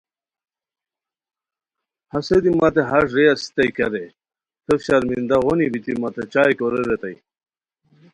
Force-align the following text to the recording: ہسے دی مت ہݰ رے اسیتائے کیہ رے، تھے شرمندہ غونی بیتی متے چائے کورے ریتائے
ہسے 2.11 2.37
دی 2.43 2.51
مت 2.59 2.75
ہݰ 2.89 3.03
رے 3.15 3.25
اسیتائے 3.33 3.67
کیہ 3.75 3.87
رے، 3.93 4.03
تھے 4.63 4.73
شرمندہ 4.85 5.37
غونی 5.43 5.67
بیتی 5.71 5.93
متے 6.01 6.23
چائے 6.33 6.53
کورے 6.59 6.81
ریتائے 6.87 7.15